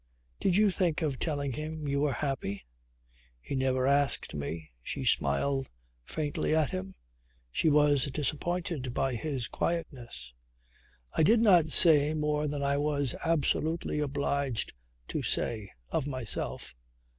Did 0.39 0.55
you 0.57 0.71
think 0.71 1.03
of 1.03 1.19
telling 1.19 1.51
him 1.51 1.87
you 1.87 2.01
were 2.01 2.13
happy?" 2.25 2.65
"He 3.39 3.53
never 3.53 3.85
asked 3.85 4.33
me," 4.33 4.71
she 4.81 5.05
smiled 5.05 5.69
faintly 6.03 6.55
at 6.55 6.71
him. 6.71 6.95
She 7.51 7.69
was 7.69 8.05
disappointed 8.05 8.95
by 8.95 9.13
his 9.13 9.47
quietness. 9.47 10.33
"I 11.13 11.21
did 11.21 11.39
not 11.39 11.69
say 11.69 12.15
more 12.15 12.47
than 12.47 12.63
I 12.63 12.77
was 12.77 13.13
absolutely 13.23 13.99
obliged 13.99 14.73
to 15.09 15.21
say 15.21 15.69
of 15.91 16.07
myself." 16.07 16.73